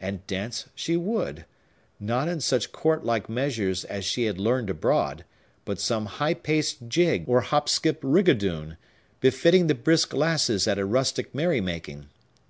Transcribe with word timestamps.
—and 0.00 0.26
dance 0.26 0.68
she 0.74 0.96
would, 0.96 1.44
not 2.00 2.28
in 2.28 2.40
such 2.40 2.72
court 2.72 3.04
like 3.04 3.28
measures 3.28 3.84
as 3.84 4.06
she 4.06 4.24
had 4.24 4.38
learned 4.38 4.70
abroad, 4.70 5.22
but 5.66 5.78
some 5.78 6.06
high 6.06 6.32
paced 6.32 6.88
jig, 6.88 7.24
or 7.28 7.42
hop 7.42 7.68
skip 7.68 8.00
rigadoon, 8.02 8.78
befitting 9.20 9.66
the 9.66 9.74
brisk 9.74 10.14
lasses 10.14 10.66
at 10.66 10.78
a 10.78 10.86
rustic 10.86 11.34
merry 11.34 11.60
making. 11.60 12.08